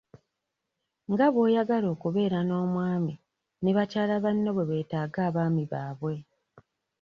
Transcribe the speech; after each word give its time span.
Nga 1.11 1.27
bw'oyagala 1.33 1.87
okubeera 1.95 2.39
n'omwami 2.43 3.13
ne 3.61 3.71
bakyala 3.77 4.15
banno 4.23 4.49
bwe 4.53 4.67
beetaaga 4.69 5.19
abaami 5.29 5.63
baabwe. 5.71 6.15